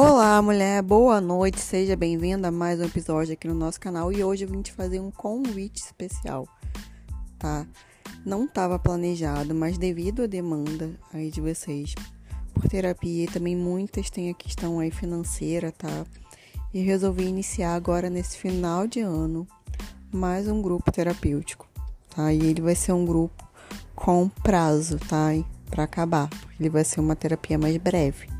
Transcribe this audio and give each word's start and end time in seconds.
Olá, 0.00 0.40
mulher, 0.40 0.80
boa 0.80 1.20
noite, 1.20 1.58
seja 1.58 1.96
bem-vinda 1.96 2.46
a 2.46 2.52
mais 2.52 2.78
um 2.78 2.84
episódio 2.84 3.32
aqui 3.32 3.48
no 3.48 3.54
nosso 3.54 3.80
canal 3.80 4.12
e 4.12 4.22
hoje 4.22 4.44
eu 4.44 4.48
vim 4.48 4.62
te 4.62 4.72
fazer 4.72 5.00
um 5.00 5.10
convite 5.10 5.82
especial, 5.82 6.46
tá? 7.36 7.66
Não 8.24 8.44
estava 8.44 8.78
planejado, 8.78 9.52
mas 9.56 9.76
devido 9.76 10.22
à 10.22 10.26
demanda 10.28 10.88
aí 11.12 11.32
de 11.32 11.40
vocês 11.40 11.96
por 12.54 12.68
terapia 12.68 13.24
e 13.24 13.26
também 13.26 13.56
muitas 13.56 14.08
têm 14.08 14.30
a 14.30 14.34
questão 14.34 14.78
aí 14.78 14.92
financeira, 14.92 15.72
tá? 15.72 16.06
E 16.72 16.80
resolvi 16.80 17.24
iniciar 17.24 17.74
agora 17.74 18.08
nesse 18.08 18.38
final 18.38 18.86
de 18.86 19.00
ano 19.00 19.48
mais 20.12 20.46
um 20.46 20.62
grupo 20.62 20.92
terapêutico, 20.92 21.66
tá? 22.14 22.32
E 22.32 22.38
ele 22.38 22.62
vai 22.62 22.76
ser 22.76 22.92
um 22.92 23.04
grupo 23.04 23.44
com 23.96 24.28
prazo, 24.28 24.96
tá? 25.08 25.30
Para 25.68 25.82
acabar, 25.82 26.30
ele 26.60 26.70
vai 26.70 26.84
ser 26.84 27.00
uma 27.00 27.16
terapia 27.16 27.58
mais 27.58 27.76
breve. 27.78 28.37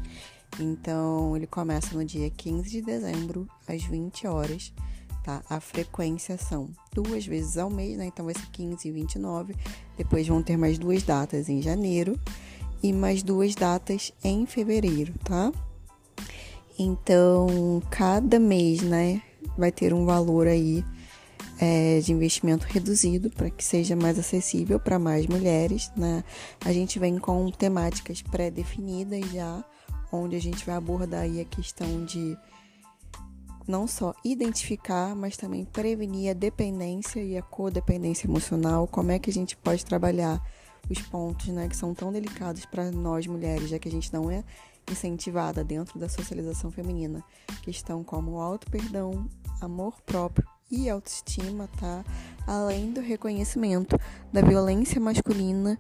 Então, 0.61 1.37
ele 1.37 1.47
começa 1.47 1.97
no 1.97 2.05
dia 2.05 2.29
15 2.31 2.69
de 2.69 2.83
dezembro, 2.83 3.49
às 3.67 3.83
20 3.85 4.27
horas, 4.27 4.73
tá? 5.25 5.43
A 5.49 5.61
frequência 5.61 6.37
são 6.37 6.69
duas 6.93 7.27
vezes 7.27 7.57
ao 7.59 7.71
mês, 7.71 7.97
né? 7.97 8.07
Então, 8.07 8.25
vai 8.25 8.35
ser 8.35 8.47
15 8.51 8.89
e 8.89 8.91
29. 8.91 9.55
Depois 9.97 10.27
vão 10.27 10.43
ter 10.43 10.57
mais 10.57 10.79
duas 10.79 11.03
datas 11.03 11.49
em 11.49 11.63
janeiro 11.63 12.19
e 12.83 12.93
mais 12.93 13.23
duas 13.23 13.55
datas 13.55 14.13
em 14.23 14.47
fevereiro, 14.47 15.15
tá? 15.25 15.53
Então, 16.79 17.83
cada 17.91 18.39
mês, 18.39 18.83
né, 18.83 19.21
vai 19.57 19.73
ter 19.73 19.93
um 19.93 20.05
valor 20.05 20.47
aí 20.47 20.85
é, 21.61 21.99
de 22.01 22.13
investimento 22.13 22.67
reduzido 22.69 23.31
para 23.31 23.51
que 23.51 23.65
seja 23.65 23.97
mais 23.97 24.19
acessível 24.19 24.79
para 24.79 24.99
mais 24.99 25.27
mulheres, 25.27 25.91
né? 25.97 26.23
A 26.65 26.73
gente 26.73 26.99
vem 26.99 27.19
com 27.19 27.51
temáticas 27.51 28.23
pré-definidas 28.23 29.29
já 29.33 29.65
onde 30.13 30.37
a 30.37 30.41
gente 30.41 30.65
vai 30.65 30.75
abordar 30.75 31.23
aí 31.23 31.41
a 31.41 31.45
questão 31.45 32.05
de 32.05 32.37
não 33.67 33.87
só 33.87 34.15
identificar, 34.25 35.15
mas 35.15 35.37
também 35.37 35.65
prevenir 35.65 36.31
a 36.31 36.35
dependência 36.35 37.21
e 37.23 37.37
a 37.37 37.43
codependência 37.43 38.27
emocional, 38.27 38.87
como 38.87 39.13
é 39.13 39.19
que 39.19 39.29
a 39.29 39.33
gente 39.33 39.57
pode 39.57 39.85
trabalhar 39.85 40.43
os 40.89 41.03
pontos, 41.03 41.49
né, 41.49 41.69
que 41.69 41.77
são 41.77 41.93
tão 41.93 42.11
delicados 42.11 42.65
para 42.65 42.91
nós 42.91 43.27
mulheres, 43.27 43.69
já 43.69 43.79
que 43.79 43.89
a 43.89 43.93
gente 43.93 44.13
não 44.13 44.31
é 44.31 44.43
incentivada 44.91 45.63
dentro 45.63 45.99
da 45.99 46.09
socialização 46.09 46.71
feminina, 46.71 47.23
questão 47.63 48.03
como 48.03 48.41
auto-perdão, 48.41 49.29
amor 49.61 50.01
próprio 50.07 50.49
e 50.71 50.89
autoestima, 50.89 51.69
tá? 51.79 52.05
Além 52.47 52.93
do 52.93 53.01
reconhecimento 53.01 53.99
da 54.33 54.41
violência 54.41 54.99
masculina 54.99 55.79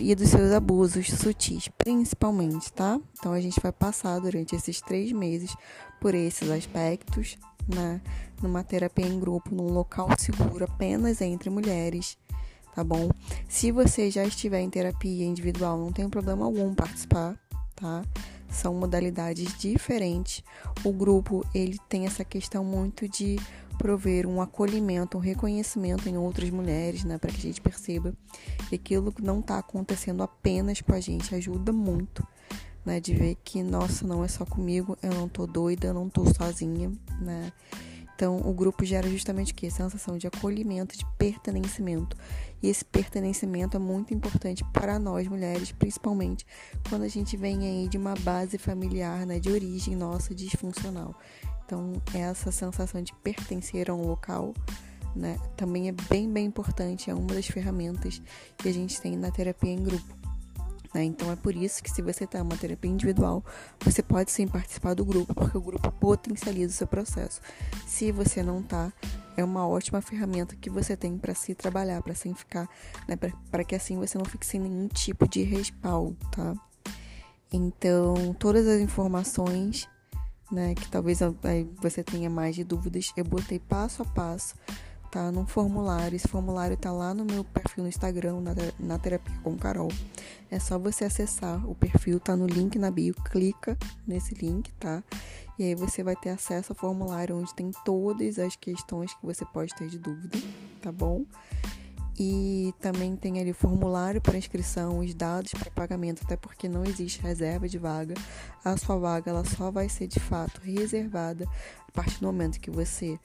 e 0.00 0.14
dos 0.14 0.30
seus 0.30 0.52
abusos 0.52 1.08
sutis, 1.08 1.68
principalmente, 1.78 2.72
tá? 2.72 3.00
Então 3.18 3.32
a 3.32 3.40
gente 3.40 3.60
vai 3.60 3.72
passar 3.72 4.18
durante 4.18 4.54
esses 4.54 4.80
três 4.80 5.12
meses 5.12 5.54
por 6.00 6.14
esses 6.14 6.50
aspectos, 6.50 7.36
né? 7.66 8.00
Numa 8.42 8.62
terapia 8.62 9.06
em 9.06 9.18
grupo, 9.18 9.54
num 9.54 9.72
local 9.72 10.08
seguro 10.18 10.64
apenas 10.64 11.20
entre 11.20 11.50
mulheres, 11.50 12.18
tá 12.74 12.84
bom? 12.84 13.10
Se 13.48 13.72
você 13.72 14.10
já 14.10 14.24
estiver 14.24 14.60
em 14.60 14.70
terapia 14.70 15.24
individual, 15.24 15.78
não 15.78 15.92
tem 15.92 16.08
problema 16.08 16.44
algum 16.44 16.74
participar, 16.74 17.38
tá? 17.74 18.02
São 18.48 18.74
modalidades 18.74 19.58
diferentes. 19.58 20.42
O 20.84 20.92
grupo, 20.92 21.44
ele 21.54 21.78
tem 21.88 22.06
essa 22.06 22.24
questão 22.24 22.64
muito 22.64 23.08
de 23.08 23.36
prover 23.78 24.26
um 24.26 24.40
acolhimento, 24.40 25.16
um 25.16 25.20
reconhecimento 25.20 26.08
em 26.08 26.16
outras 26.16 26.50
mulheres, 26.50 27.04
né, 27.04 27.18
para 27.18 27.30
que 27.30 27.38
a 27.38 27.42
gente 27.42 27.60
perceba 27.60 28.14
que 28.68 28.74
aquilo 28.74 29.12
não 29.22 29.40
está 29.40 29.58
acontecendo 29.58 30.22
apenas 30.22 30.80
com 30.80 30.92
a 30.92 31.00
gente 31.00 31.34
ajuda 31.34 31.72
muito, 31.72 32.26
né, 32.84 33.00
de 33.00 33.14
ver 33.14 33.36
que 33.44 33.62
nossa, 33.62 34.06
não 34.06 34.24
é 34.24 34.28
só 34.28 34.44
comigo, 34.44 34.96
eu 35.02 35.12
não 35.14 35.28
tô 35.28 35.46
doida, 35.46 35.88
eu 35.88 35.94
não 35.94 36.08
tô 36.08 36.24
sozinha, 36.32 36.92
né? 37.20 37.52
Então, 38.16 38.38
o 38.38 38.54
grupo 38.54 38.82
gera 38.82 39.06
justamente 39.10 39.52
o 39.52 39.54
que? 39.54 39.70
Sensação 39.70 40.16
de 40.16 40.26
acolhimento, 40.26 40.96
de 40.96 41.04
pertencimento. 41.18 42.16
E 42.62 42.68
esse 42.68 42.82
pertencimento 42.82 43.76
é 43.76 43.78
muito 43.78 44.14
importante 44.14 44.64
para 44.72 44.98
nós 44.98 45.28
mulheres, 45.28 45.70
principalmente 45.70 46.46
quando 46.88 47.02
a 47.02 47.08
gente 47.08 47.36
vem 47.36 47.58
aí 47.58 47.88
de 47.88 47.98
uma 47.98 48.14
base 48.14 48.56
familiar, 48.56 49.26
né, 49.26 49.38
de 49.38 49.50
origem 49.50 49.94
nossa 49.94 50.34
disfuncional. 50.34 51.14
Então, 51.66 52.00
essa 52.14 52.52
sensação 52.52 53.02
de 53.02 53.12
pertencer 53.16 53.90
a 53.90 53.94
um 53.94 54.06
local, 54.06 54.54
né, 55.16 55.36
também 55.56 55.88
é 55.88 55.92
bem, 55.92 56.32
bem 56.32 56.46
importante, 56.46 57.10
é 57.10 57.14
uma 57.14 57.34
das 57.34 57.48
ferramentas 57.48 58.22
que 58.56 58.68
a 58.68 58.72
gente 58.72 59.00
tem 59.00 59.16
na 59.16 59.32
terapia 59.32 59.72
em 59.72 59.82
grupo. 59.82 60.16
Né? 60.94 61.02
Então, 61.02 61.30
é 61.30 61.34
por 61.34 61.56
isso 61.56 61.82
que 61.82 61.90
se 61.90 62.00
você 62.00 62.22
está 62.22 62.38
em 62.38 62.42
uma 62.42 62.56
terapia 62.56 62.88
individual, 62.88 63.44
você 63.80 64.00
pode 64.00 64.30
sim 64.30 64.46
participar 64.46 64.94
do 64.94 65.04
grupo, 65.04 65.34
porque 65.34 65.58
o 65.58 65.60
grupo 65.60 65.90
potencializa 65.90 66.72
o 66.72 66.76
seu 66.76 66.86
processo. 66.86 67.40
Se 67.84 68.12
você 68.12 68.44
não 68.44 68.60
está, 68.60 68.92
é 69.36 69.42
uma 69.42 69.66
ótima 69.66 70.00
ferramenta 70.00 70.54
que 70.54 70.70
você 70.70 70.96
tem 70.96 71.18
para 71.18 71.34
se 71.34 71.52
trabalhar, 71.52 72.00
para 72.00 72.14
sem 72.14 72.32
ficar, 72.32 72.68
né, 73.08 73.18
para 73.50 73.64
que 73.64 73.74
assim 73.74 73.98
você 73.98 74.16
não 74.16 74.24
fique 74.24 74.46
sem 74.46 74.60
nenhum 74.60 74.86
tipo 74.86 75.28
de 75.28 75.42
respaldo, 75.42 76.16
tá? 76.30 76.54
Então, 77.52 78.34
todas 78.38 78.68
as 78.68 78.80
informações 78.80 79.88
né? 80.50 80.74
Que 80.74 80.88
talvez 80.88 81.20
você 81.80 82.02
tenha 82.02 82.30
mais 82.30 82.54
de 82.54 82.64
dúvidas. 82.64 83.12
Eu 83.16 83.24
botei 83.24 83.58
passo 83.58 84.02
a 84.02 84.04
passo, 84.04 84.54
tá? 85.10 85.30
Num 85.30 85.46
formulário. 85.46 86.16
Esse 86.16 86.28
formulário 86.28 86.76
tá 86.76 86.92
lá 86.92 87.14
no 87.14 87.24
meu 87.24 87.44
perfil 87.44 87.84
no 87.84 87.88
Instagram, 87.88 88.40
na, 88.40 88.52
na 88.78 88.98
Terapia 88.98 89.34
com 89.42 89.56
Carol. 89.56 89.90
É 90.50 90.58
só 90.58 90.78
você 90.78 91.04
acessar 91.04 91.68
o 91.68 91.74
perfil, 91.74 92.20
tá 92.20 92.36
no 92.36 92.46
link 92.46 92.78
na 92.78 92.90
bio. 92.90 93.14
Clica 93.14 93.76
nesse 94.06 94.34
link, 94.34 94.72
tá? 94.74 95.02
E 95.58 95.64
aí 95.64 95.74
você 95.74 96.02
vai 96.02 96.14
ter 96.14 96.30
acesso 96.30 96.72
ao 96.72 96.76
formulário 96.76 97.36
onde 97.36 97.54
tem 97.54 97.70
todas 97.84 98.38
as 98.38 98.56
questões 98.56 99.14
que 99.14 99.24
você 99.24 99.44
pode 99.44 99.74
ter 99.74 99.88
de 99.88 99.98
dúvida, 99.98 100.38
tá 100.82 100.92
bom? 100.92 101.24
E 102.18 102.72
também 102.80 103.14
tem 103.14 103.40
ali 103.40 103.50
o 103.50 103.54
formulário 103.54 104.20
para 104.20 104.38
inscrição, 104.38 104.98
os 105.00 105.14
dados 105.14 105.52
para 105.52 105.70
pagamento, 105.70 106.22
até 106.24 106.36
porque 106.36 106.68
não 106.68 106.84
existe 106.84 107.20
reserva 107.20 107.68
de 107.68 107.78
vaga. 107.78 108.14
A 108.64 108.76
sua 108.76 108.96
vaga 108.96 109.30
ela 109.30 109.44
só 109.44 109.70
vai 109.70 109.88
ser 109.88 110.06
de 110.06 110.18
fato 110.18 110.60
reservada 110.62 111.46
a 111.86 111.92
partir 111.92 112.20
do 112.20 112.26
momento 112.26 112.58
que 112.58 112.70
você 112.70 113.18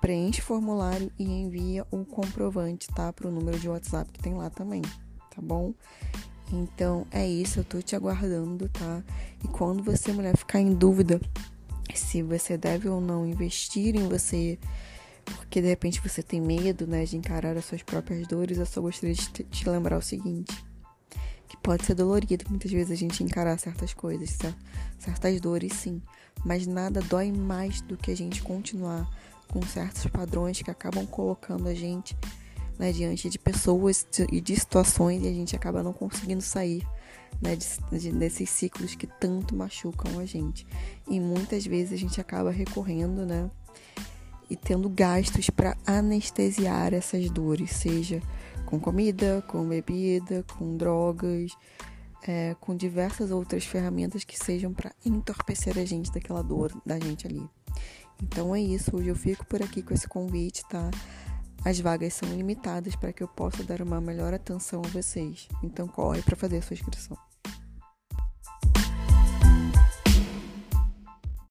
preenche 0.00 0.40
o 0.40 0.44
formulário 0.44 1.12
e 1.18 1.24
envia 1.24 1.86
o 1.90 2.04
comprovante, 2.04 2.88
tá? 2.88 3.12
Para 3.12 3.28
o 3.28 3.30
número 3.30 3.58
de 3.58 3.68
WhatsApp 3.68 4.10
que 4.10 4.20
tem 4.20 4.34
lá 4.34 4.48
também, 4.48 4.80
tá 4.80 5.42
bom? 5.42 5.74
Então 6.50 7.06
é 7.10 7.28
isso, 7.28 7.60
eu 7.60 7.64
tô 7.64 7.80
te 7.82 7.94
aguardando, 7.94 8.68
tá? 8.70 9.02
E 9.44 9.48
quando 9.48 9.82
você, 9.82 10.12
mulher, 10.12 10.36
ficar 10.36 10.60
em 10.60 10.74
dúvida 10.74 11.20
se 11.94 12.22
você 12.22 12.56
deve 12.56 12.88
ou 12.88 13.00
não 13.00 13.26
investir 13.26 13.94
em 13.94 14.08
você 14.08 14.58
porque 15.36 15.60
de 15.60 15.68
repente 15.68 16.00
você 16.00 16.22
tem 16.22 16.40
medo, 16.40 16.86
né, 16.86 17.04
de 17.04 17.16
encarar 17.16 17.56
as 17.56 17.64
suas 17.64 17.82
próprias 17.82 18.26
dores, 18.26 18.58
eu 18.58 18.66
só 18.66 18.80
gostaria 18.80 19.14
de 19.14 19.28
te 19.44 19.68
lembrar 19.68 19.98
o 19.98 20.02
seguinte: 20.02 20.64
que 21.48 21.56
pode 21.56 21.84
ser 21.84 21.94
dolorido 21.94 22.44
muitas 22.48 22.70
vezes 22.70 22.92
a 22.92 22.96
gente 22.96 23.22
encarar 23.22 23.58
certas 23.58 23.92
coisas, 23.92 24.38
certas 24.98 25.40
dores, 25.40 25.72
sim, 25.74 26.02
mas 26.44 26.66
nada 26.66 27.00
dói 27.00 27.32
mais 27.32 27.80
do 27.80 27.96
que 27.96 28.10
a 28.10 28.16
gente 28.16 28.42
continuar 28.42 29.08
com 29.48 29.62
certos 29.62 30.06
padrões 30.06 30.62
que 30.62 30.70
acabam 30.70 31.06
colocando 31.06 31.68
a 31.68 31.74
gente 31.74 32.16
né, 32.78 32.92
diante 32.92 33.28
de 33.28 33.38
pessoas 33.38 34.06
e 34.32 34.40
de 34.40 34.56
situações 34.58 35.22
e 35.22 35.28
a 35.28 35.32
gente 35.32 35.54
acaba 35.54 35.82
não 35.82 35.92
conseguindo 35.92 36.40
sair 36.40 36.86
né, 37.40 37.54
de, 37.54 37.66
de, 37.98 38.12
desses 38.12 38.48
ciclos 38.48 38.94
que 38.94 39.06
tanto 39.06 39.54
machucam 39.54 40.18
a 40.18 40.24
gente. 40.24 40.66
E 41.06 41.20
muitas 41.20 41.66
vezes 41.66 41.92
a 41.92 41.96
gente 41.96 42.20
acaba 42.20 42.50
recorrendo, 42.50 43.26
né, 43.26 43.50
e 44.50 44.56
tendo 44.56 44.88
gastos 44.88 45.48
para 45.48 45.76
anestesiar 45.86 46.92
essas 46.92 47.30
dores, 47.30 47.70
seja 47.70 48.20
com 48.66 48.78
comida, 48.78 49.42
com 49.48 49.66
bebida, 49.66 50.44
com 50.56 50.76
drogas, 50.76 51.56
é, 52.26 52.54
com 52.60 52.76
diversas 52.76 53.30
outras 53.30 53.64
ferramentas 53.64 54.24
que 54.24 54.36
sejam 54.36 54.72
para 54.72 54.92
entorpecer 55.04 55.78
a 55.78 55.84
gente 55.84 56.12
daquela 56.12 56.42
dor 56.42 56.72
da 56.84 56.98
gente 56.98 57.26
ali. 57.26 57.48
Então 58.22 58.54
é 58.54 58.60
isso, 58.60 58.94
hoje 58.94 59.08
eu 59.08 59.16
fico 59.16 59.46
por 59.46 59.62
aqui 59.62 59.82
com 59.82 59.94
esse 59.94 60.06
convite, 60.06 60.62
tá? 60.68 60.90
As 61.64 61.78
vagas 61.78 62.14
são 62.14 62.28
limitadas 62.28 62.96
para 62.96 63.12
que 63.12 63.22
eu 63.22 63.28
possa 63.28 63.62
dar 63.62 63.82
uma 63.82 64.00
melhor 64.00 64.32
atenção 64.34 64.82
a 64.84 64.88
vocês. 64.88 65.48
Então 65.62 65.86
corre 65.86 66.22
para 66.22 66.36
fazer 66.36 66.58
a 66.58 66.62
sua 66.62 66.74
inscrição. 66.74 67.29